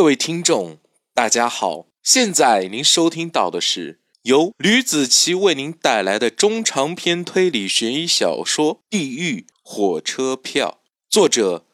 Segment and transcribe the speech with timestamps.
[0.00, 0.80] 各位听众，
[1.12, 11.66] 大家好，现在您收听到的是由吕子奇为您带来的中长篇推理悬疑小说《地狱火车票》，作者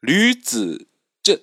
[0.00, 0.88] 吕子
[1.22, 1.40] 正。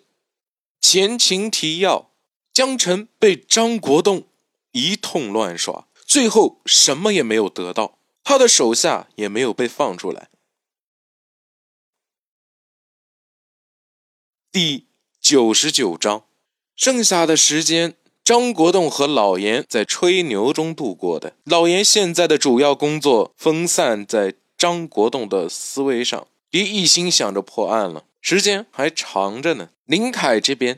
[0.81, 2.11] 前情提要：
[2.51, 4.27] 江澄被张国栋
[4.73, 10.29] 一通乱耍，最后什么也没有得到，他的手下也没有被放出来。
[14.51, 14.89] 第
[15.29, 16.23] 九十九章，
[16.73, 21.33] 剩下的时间，张国栋和老严在吹牛中度过的。
[21.43, 29.71] 老严现在的主要工作分散在张国栋的思维上，别一心想着破案了，时间还长着呢。
[29.83, 30.77] 林凯这边，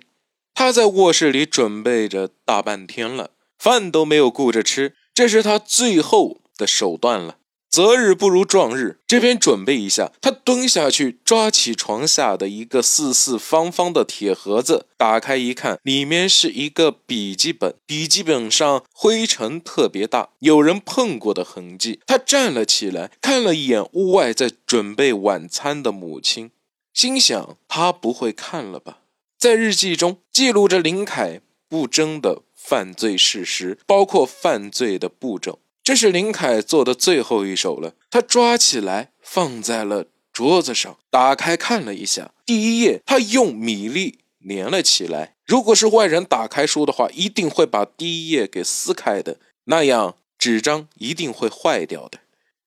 [0.56, 3.30] 他在卧室里准备着大半天了，
[3.60, 7.38] 饭都没有顾着吃，这是他最后的手段了。
[7.70, 10.12] 择日不如撞日，这边准备一下。
[10.22, 17.76] 他蹲下去，抓起床下的一个四四方方的铁盒子，打开一看，里面是一个笔记本。
[17.86, 22.00] 笔记本上灰尘特别大，有人碰过的痕迹。
[22.08, 26.50] 他站了起来，看了一眼屋外在准备晚餐的母亲，
[26.92, 29.02] 心想：他不会看了吧？
[29.38, 35.60] 在日记中记录着林凯不争的犯罪事实，包括犯罪的步骤。
[35.90, 45.34] 这是林凯做的最后一手了，他抓起来放在了桌子上，打开看了一下，第一页他用米粒粘了起来。
[45.48, 52.20] 如果是外人打开书的话，一定会把第一页给撕开的，那样纸张一定会坏掉的。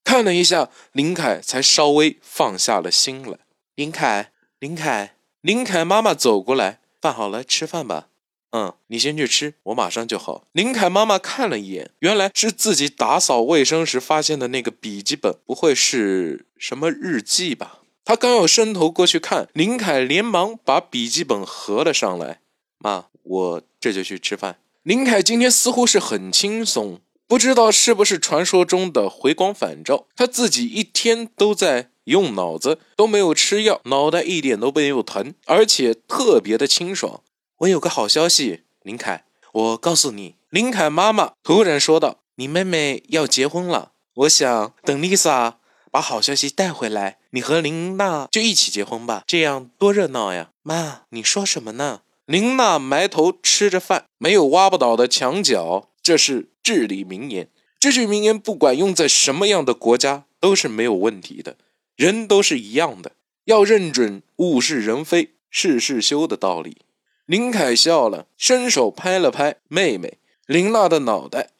[0.03, 3.39] 看了一下，林凯才稍微放下了心来。
[3.77, 8.09] 林凯，林凯，林凯妈妈走过来，饭好了，吃饭吧。
[8.53, 10.45] 嗯，你先去吃，我马上就好。
[10.53, 17.81] 林凯妈妈看了一眼，原来是自己打扫卫生时发现的那个笔记本，不会是什么日记吧？
[18.05, 22.41] 他刚要伸头过去看，林凯连忙把笔记本合了上来。
[22.79, 24.59] 妈，我这就去吃饭。
[24.83, 37.23] 林凯今天似乎是很轻松，不知道是不是传说中的回光返照，他自己一天都在用脑子，都没有吃药，脑袋一点都没有疼，而且特别的清爽。
[37.63, 45.59] 我有个好消息，林凯，我告诉你，林凯妈妈突然说道：“你妹妹要结婚了，我想等丽萨
[45.89, 52.01] 把好消息带回来，你和林娜就一起结婚吧，这样多热闹呀！”妈，你说什么呢？
[52.27, 57.49] 林娜埋头吃着饭，没有挖不倒的墙角，这是至理名言。
[57.79, 61.57] 这句名言不管用在什么样的国家都是没有问题的，
[61.95, 63.13] 人都是一样的，
[63.45, 66.79] 要认准物是人非、事事休的道理。
[67.27, 71.51] 林凯笑了，伸手拍了拍妹妹林娜的脑袋。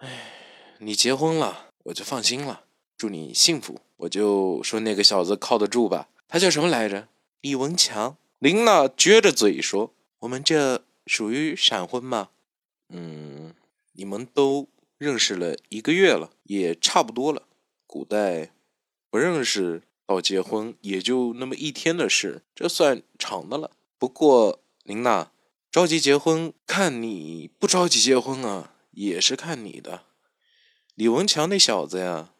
[0.00, 2.64] 哎，你结婚了，我就放心了。
[2.96, 3.80] 祝你幸福。
[3.96, 6.08] 我就说那个小子靠得住吧。
[6.28, 7.08] 他叫什么来着？
[7.40, 8.16] 李文强。
[8.38, 12.28] 林娜撅着嘴说：“我们这属于闪婚吗？”
[12.90, 13.54] 嗯，
[13.94, 17.44] 你们都认识了一个月了，也差不多了。
[17.86, 18.50] 古代
[19.10, 23.70] 不认识到结婚也就那么一天的事，这算长的了。
[23.98, 24.60] 不过。
[24.88, 25.30] 林娜，
[25.70, 30.04] 着急结婚，看你不着急结婚啊，也是看你的。
[30.94, 32.30] 李文强那小子呀，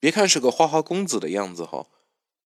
[0.00, 1.86] 别看是个花花公子的样子哈，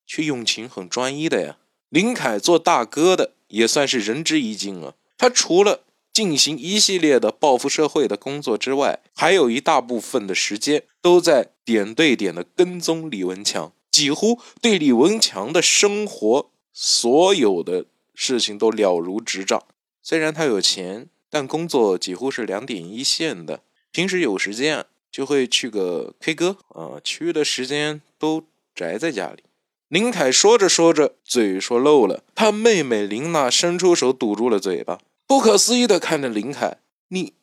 [0.07, 1.57] 却用情很专一的呀。
[1.89, 4.97] 林凯做大哥的也算是仁至义尽了。
[5.17, 17.87] 他除了进行一系列的报复社会的工作之外，还有一大部分的时间都在点对点的跟踪李文强，几乎对李文强的生活所有的。
[18.17, 19.63] 事情都了如指掌。
[20.03, 23.63] 虽然他有钱，但工作几乎是两点一线的。
[23.93, 28.45] 平时有时间就会去个 K 歌啊，其余的时间都
[28.75, 29.45] 宅在家里。
[29.89, 32.25] 林凯说着说着，嘴说漏了。
[32.35, 36.79] 他妹妹林娜伸出手堵住了嘴巴，不可思议的看着林凯
[37.09, 37.35] ：“你、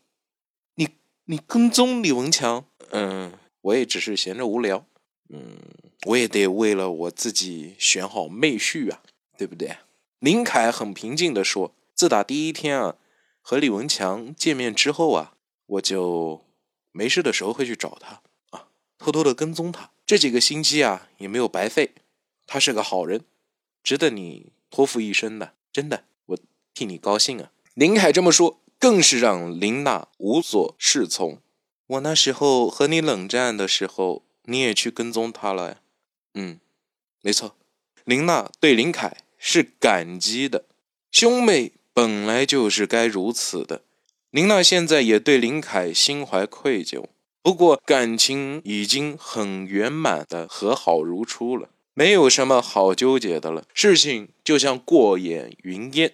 [0.75, 0.89] 你、
[1.25, 2.65] 你跟踪李文强？
[2.89, 3.31] 嗯，
[3.61, 4.85] 我也只是闲着无聊。
[5.29, 5.57] 嗯，
[6.07, 9.01] 我也得为了我自己选好妹婿啊，
[9.37, 9.77] 对不对？”
[10.23, 12.95] 林凯很平静地说：“自打第一天啊，
[13.41, 15.33] 和李文强见面之后啊，
[15.65, 16.45] 我就
[16.93, 18.21] 没事的时候会去找他
[18.57, 19.91] 啊，偷偷的跟踪他。
[20.05, 21.93] 这几个星期啊，也没有白费。
[22.47, 23.25] 他是个好人，
[23.83, 25.55] 值得你托付一生的。
[25.73, 26.37] 真的，我
[26.73, 31.41] 替你高兴啊。”林凯这么说，更是让林娜无所适从。
[31.87, 35.81] 我那时候和你冷战的时候，你也去跟踪他了？
[36.33, 36.61] 嗯，
[37.19, 37.57] 没错。
[38.05, 39.17] 林娜对林凯。
[39.45, 40.63] 是感激的，
[41.11, 43.81] 兄妹本来就是该如此的。
[44.31, 47.07] 林娜现在也对林凯心怀愧疚，
[47.41, 53.65] 不过感情已经很圆满的和好如初了，没有什么好纠结的了。
[53.73, 56.13] 事情就像过眼云烟。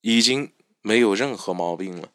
[0.00, 2.08] 已经没有任何毛病了。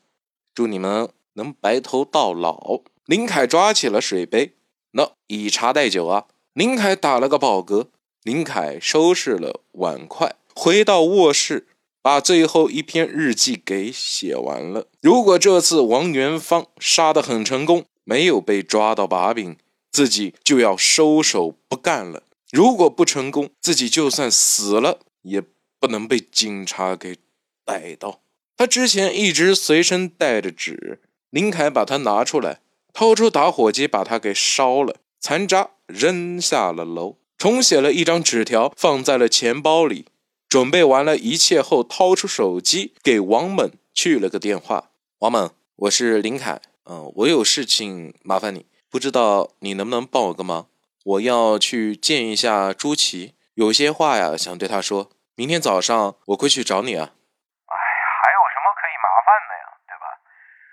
[0.56, 2.82] 祝你们能白头到老。
[3.06, 4.54] 林凯抓起了水杯，
[4.94, 6.26] 那以茶代酒啊。
[6.54, 7.90] 林凯打了个饱嗝。
[8.26, 11.68] 林凯收拾了碗筷，回到卧室，
[12.02, 14.88] 把最后一篇日记给写完了。
[15.00, 19.56] 如果这次王元芳杀得很成功，没有被抓到把柄，
[19.92, 22.24] 自己就要收手不干了。
[22.50, 25.44] 如果不成功，自己就算死了，也
[25.80, 27.20] 不能被警察给
[27.64, 28.22] 逮到。
[28.58, 31.00] 他之前一直随身带着纸，
[31.30, 32.62] 林凯把它拿出来，
[32.92, 37.18] 掏出打火机把它给烧了，残渣扔下了楼。
[37.46, 40.10] 重写了一张纸条，放在了钱包里。
[40.50, 44.90] 准备完了一切后，掏出手机给王猛去了个电话。
[45.20, 45.54] 王猛，
[45.86, 46.60] 我是林凯，
[46.90, 50.66] 嗯，我有事情麻烦你，不知道你能不能帮我个忙？
[51.06, 55.12] 我要去见一下朱琪，有些话呀想对他说。
[55.38, 57.14] 明天早上我会去找你啊。
[57.14, 57.78] 哎，
[58.26, 60.06] 还有什么可以麻烦的呀，对吧？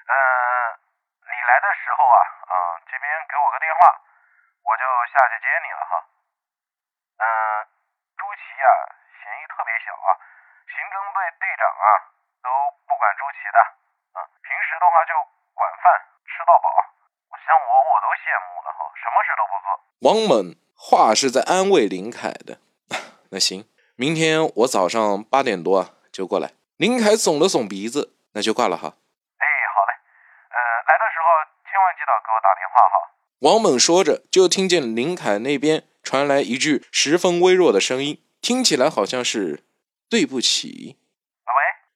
[0.09, 0.17] 嗯，
[1.21, 2.57] 你来的时候啊，嗯，
[2.89, 3.93] 这边给我个电话，
[4.65, 6.09] 我就下去接你了哈。
[7.23, 7.25] 嗯，
[8.19, 8.67] 朱琪呀，
[9.23, 10.11] 嫌疑特别小啊，
[10.67, 11.87] 刑侦队队长啊
[12.39, 12.49] 都
[12.87, 13.59] 不管周琦的，
[14.15, 15.13] 啊，平时的话就
[15.51, 15.91] 管饭
[16.31, 16.71] 吃到饱，
[17.43, 19.67] 像我我都羡慕了哈，什么事都不做。
[20.07, 22.59] 王猛话是在安慰林凯的，
[23.31, 26.53] 那行，明天我早上八点多就过来。
[26.77, 28.95] 林凯耸了耸鼻子，那就挂了哈。
[29.39, 29.93] 哎，好嘞，
[30.51, 30.57] 嗯，
[30.87, 31.27] 来的时候
[31.67, 32.95] 千万记得给我打电话哈。
[33.41, 35.85] 王猛说着，就听见林凯那边。
[36.03, 39.63] 传来一句十分微弱的声音，听起来好像是
[40.11, 40.99] “对不起”。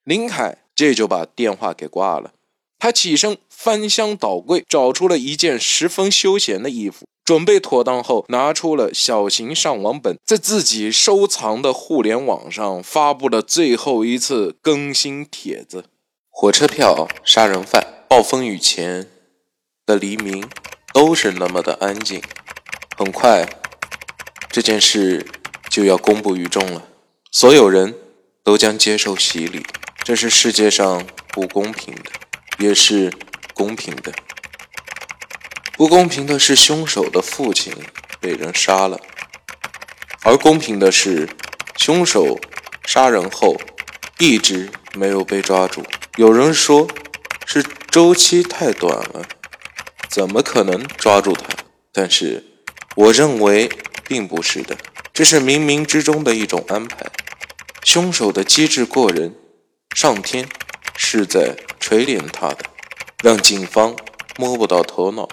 [0.06, 2.30] 林凯这就把电话给挂了。
[2.78, 15.86] 他起身翻箱倒柜，找出了一件十分休闲的衣服，准备妥当后，拿出了小型上网本，在自己收藏的互联网上发布了最后一次更新帖子：
[16.30, 19.08] 火车票、杀人犯、暴风雨前
[19.84, 20.48] 的黎明，
[20.92, 22.22] 都是那么的安静。
[22.96, 23.44] 很快。
[24.48, 25.26] 这件事
[25.68, 26.86] 就要公布于众了，
[27.32, 27.94] 所有人
[28.44, 29.66] 都将接受洗礼。
[30.06, 32.12] 这是世界上不公平的，
[32.58, 33.12] 也是
[33.52, 34.12] 公平的。
[35.72, 37.74] 不公平的是凶手的父亲
[38.20, 39.00] 被人杀了，
[40.22, 41.28] 而公平的是
[41.76, 42.38] 凶手
[42.86, 43.56] 杀人后
[44.20, 45.84] 一直没有被抓住。
[46.14, 46.86] 有人说
[47.44, 47.60] 是
[47.90, 49.26] 周期太短了，
[50.08, 51.48] 怎么可能抓住他？
[51.90, 52.44] 但是
[52.94, 53.68] 我认为。
[54.08, 54.76] 并不是的，
[55.12, 57.04] 这是冥冥之中的一种安排。
[57.82, 59.34] 凶手的机智过人，
[59.96, 60.46] 上天
[60.94, 62.66] 是在锤炼他的，
[63.22, 63.96] 让警方
[64.36, 65.26] 摸不到头脑，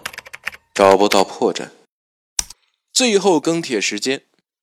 [0.73, 1.67] 找不到破绽。
[2.93, 4.21] 最后更帖时间：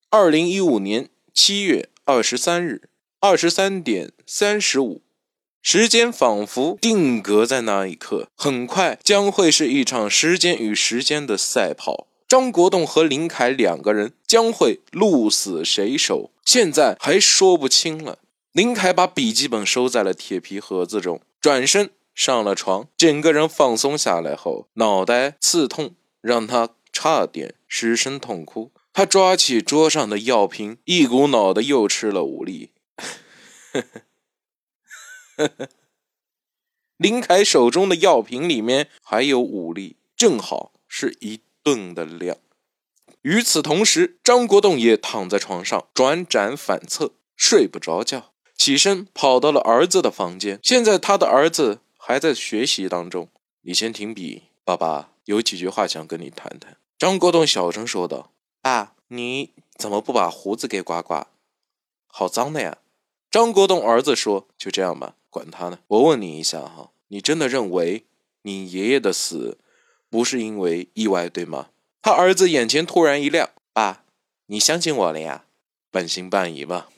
[0.09, 2.89] 二零一五年七月二十三日
[3.21, 5.03] 二十三点三十五。
[5.61, 12.07] 时间仿佛定格在那一刻，很快将会是一场时间与时间的赛跑。
[12.27, 18.17] 张国栋和林凯两个人将会鹿死谁手，现在还说不清了。
[18.53, 28.73] 林凯把笔记本收在了铁皮盒子中，转身上了床，整个人放松下来后，脑袋刺痛，让他差点失声痛哭。
[28.93, 32.73] 他抓起桌上的药瓶，一股脑的又吃了五粒。
[36.97, 41.41] 林凯手中的药瓶里面还有五粒，正好是一。
[41.63, 42.39] 顿的量。
[43.21, 48.30] 与此同时，张国栋也躺在床上转辗反侧，睡不着觉。
[48.61, 50.61] 起身跑到了儿子的房间。
[50.63, 53.31] 现在他的儿子还在学习当中。
[53.63, 56.77] 你先停笔，爸爸有几句话想跟你谈谈。
[56.99, 61.29] 张国栋小声说道：“爸，你怎么不把胡子给刮刮？
[62.07, 62.77] 好脏的呀！”
[63.33, 65.79] 张国栋儿子说：“就这样吧，管他呢。
[65.87, 68.05] 我问你一下哈，你真的认为
[68.43, 69.57] 你爷爷的死？”
[70.11, 71.71] 不是因为意外，对吗？
[72.03, 74.05] 他儿子眼前突然一亮，爸，
[74.49, 75.47] 你相信我了呀？
[75.91, 76.91] 半信半疑吧。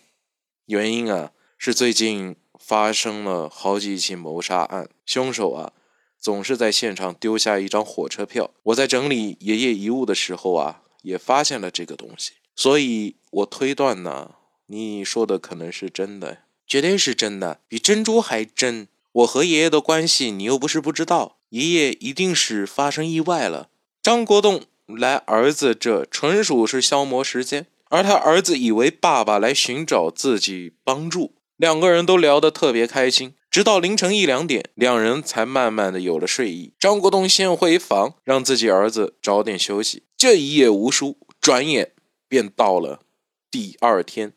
[0.67, 1.33] 原因啊，
[1.65, 5.73] 是最近发生了好几起谋杀案，凶手啊，
[6.19, 8.51] 总是在现场丢下一张火车票。
[8.65, 14.33] 我在整理爷爷遗物的时候啊，也发现了这个东西，所以我推断呢，
[14.67, 18.89] 你说的可能是真的，绝对是真的，比珍珠还真。
[19.13, 21.39] 我和爷爷的关系，你又不是不知道。
[21.51, 23.69] 爷爷一定是发生意外了。
[24.03, 36.75] 张国栋来儿子这纯属是消磨时间，而他儿子以为爸爸来寻找自己帮助，两个人都聊得特别开心，直到凌晨一两点，两人才慢慢的有了睡意。
[36.77, 40.03] 张国栋先回房，让自己儿子早点休息。
[40.19, 41.93] 这一夜无书，转眼
[42.29, 43.03] 便到了
[43.49, 44.33] 第二天。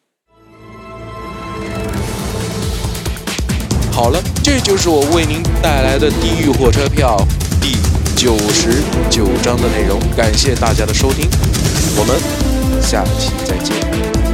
[3.91, 7.17] 好了，这就是我为您带来的《地狱火车票》
[7.60, 7.72] 第
[8.15, 10.00] 九十九章的内容。
[10.15, 11.27] 感谢大家的收听，
[11.98, 14.25] 我们下期再见。